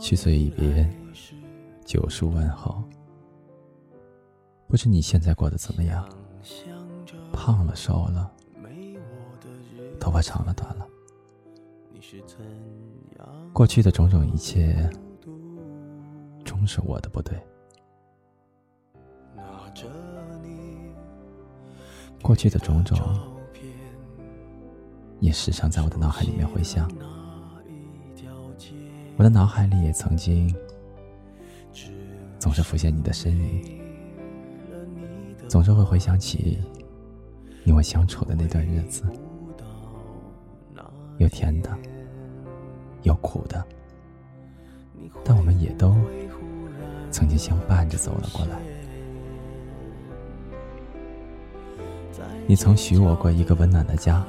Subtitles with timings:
[0.00, 0.88] 去岁一别，
[1.84, 2.82] 九叔问候。
[4.66, 6.08] 不知你现在过得怎么样？
[7.32, 8.30] 胖了瘦了，
[10.00, 10.86] 头发长了短了。
[13.52, 14.90] 过去的种种一切，
[16.44, 17.38] 终是我的不对。
[22.22, 22.96] 过去的种种，
[25.24, 26.86] 也时常在我的脑海里面回响。
[29.16, 30.54] 我的脑海里也曾经，
[32.38, 33.80] 总是浮现你的身影，
[35.48, 36.58] 总是会回想起
[37.62, 39.02] 你我相处的那段日子，
[41.16, 41.74] 有甜的，
[43.02, 43.64] 有苦的，
[45.24, 45.96] 但我们也都
[47.10, 48.60] 曾经相伴着走了过来。
[52.46, 54.22] 你曾许我过一个温暖的家，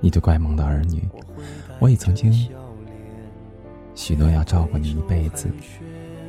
[0.00, 1.08] 你对乖萌的儿女。
[1.78, 2.32] 我也曾经
[3.94, 5.48] 许诺要照顾你一辈子，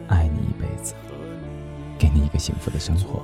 [0.07, 0.93] 爱你一辈子，
[1.97, 3.21] 给你一个幸福的生活。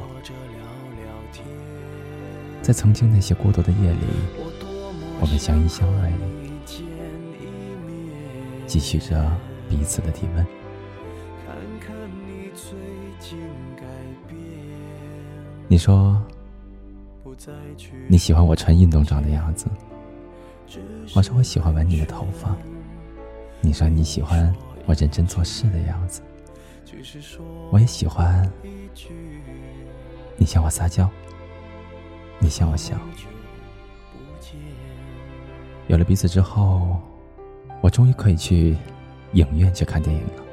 [2.61, 3.99] 在曾经那些孤独的夜里，
[5.21, 6.11] 我们相依相爱，
[8.65, 9.31] 继续着
[9.69, 10.45] 彼此的体温。
[15.69, 16.21] 你说
[18.07, 19.67] 你喜欢我穿运动装的样子。
[21.15, 22.55] 我说我喜欢闻你的头发，
[23.61, 24.53] 你说你喜欢
[24.85, 26.21] 我认真做事的样子，
[27.71, 28.49] 我也喜欢
[30.35, 31.09] 你向我撒娇，
[32.39, 32.95] 你向我笑。
[35.87, 36.99] 有了彼此之后，
[37.81, 38.75] 我终于可以去
[39.33, 40.43] 影院去看电影了，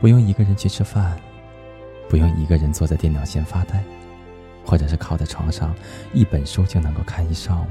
[0.00, 1.20] 不用一个人去吃饭，
[2.08, 3.82] 不用一个人坐在电脑前发呆，
[4.64, 5.74] 或者是靠在床上
[6.14, 7.68] 一本书就能够看一上午。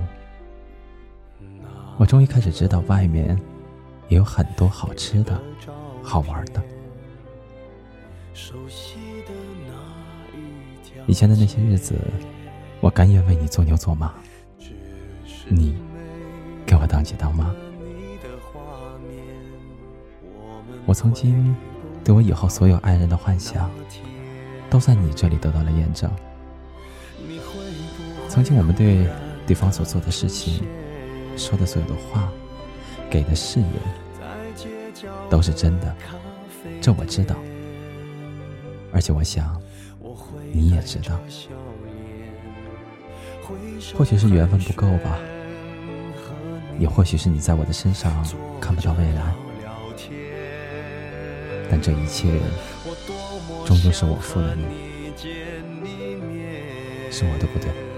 [1.97, 3.35] 我终于开始知道，外面
[4.07, 5.39] 也有很多好吃的、
[6.03, 6.61] 好玩的。
[11.07, 11.95] 以前的那些日子，
[12.81, 14.13] 我甘愿为你做牛做马，
[15.47, 15.75] 你
[16.67, 17.51] 给我当姐当妈。
[20.85, 21.55] 我曾经
[22.03, 23.71] 对我以后所有爱人的幻想，
[24.69, 26.11] 都在你这里得到了验证。
[28.29, 29.07] 曾经我们对
[29.47, 30.63] 对方所做的事情。
[31.37, 32.31] 说的所有的话，
[33.09, 33.69] 给的誓言，
[35.29, 35.95] 都是真的，
[36.81, 37.35] 这我知道。
[38.91, 39.61] 而且我想，
[40.51, 41.19] 你也知道。
[43.95, 45.17] 或许是缘分不够吧，
[46.79, 48.11] 也或许是你在我的身上
[48.59, 49.33] 看不到未来。
[51.69, 52.39] 但这一切，
[53.65, 54.65] 终究是我负了你，
[57.11, 57.96] 是我的不对。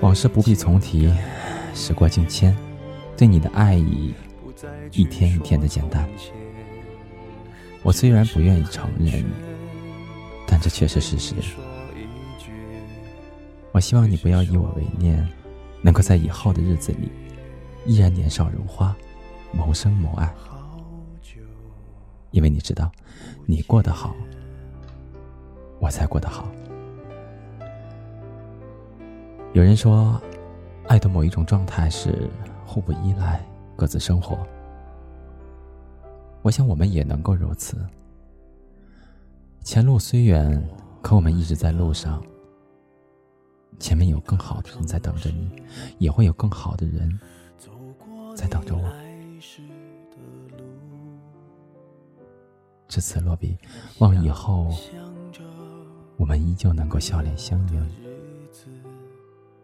[0.00, 1.12] 往事不必重提，
[1.74, 2.56] 时过境迁，
[3.16, 4.14] 对你的爱意
[4.92, 6.08] 一天一天的减淡。
[7.82, 9.24] 我虽然不愿意承认，
[10.46, 11.34] 但这却是事实。
[13.72, 15.26] 我希望你不要以我为念，
[15.82, 17.10] 能够在以后的日子里
[17.86, 18.96] 依然年少如花，
[19.52, 20.32] 谋生谋爱。
[22.30, 22.90] 因为你知道，
[23.46, 24.14] 你过得好，
[25.80, 26.46] 我才过得好。
[29.54, 30.20] 有人说，
[30.88, 32.28] 爱的某一种状态是
[32.66, 33.42] 互不依赖，
[33.76, 34.38] 各自生活。
[36.42, 37.78] 我想我们也能够如此。
[39.64, 40.62] 前路虽远，
[41.00, 42.22] 可我们一直在路上。
[43.78, 45.50] 前面有更好的人在等着你，
[45.98, 47.18] 也会有更好的人
[48.36, 48.92] 在等着我。
[52.86, 53.56] 至此落笔，
[53.98, 54.68] 望以后
[56.16, 58.07] 我们依旧能够笑脸相迎。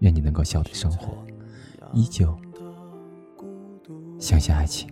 [0.00, 1.24] 愿你能够笑对生活，
[1.92, 2.36] 依旧
[4.18, 4.88] 相信爱情。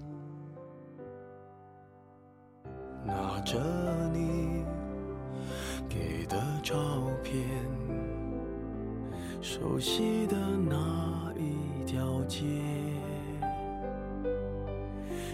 [3.05, 3.59] 拿着
[4.13, 4.65] 你
[5.89, 6.77] 给的照
[7.23, 7.35] 片，
[9.41, 10.37] 熟悉的
[10.69, 12.47] 那一条街，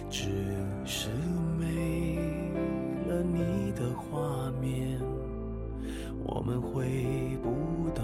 [0.09, 0.29] 只
[0.83, 1.09] 是
[1.59, 2.15] 没
[3.07, 4.99] 了你的画面，
[6.25, 8.03] 我们回不到。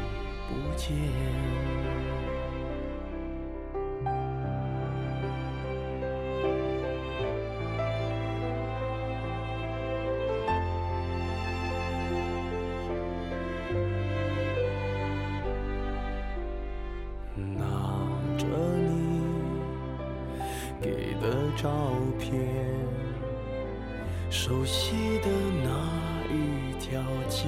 [0.51, 0.95] 不见。
[17.57, 17.65] 拿
[18.37, 19.23] 着你
[20.81, 21.69] 给的照
[22.19, 22.31] 片，
[24.29, 25.27] 熟悉的
[25.63, 25.69] 那
[26.29, 27.47] 一条街。